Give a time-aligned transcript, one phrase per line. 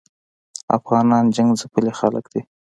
[0.77, 2.41] افغانان جنګ ځپلي خلګ دي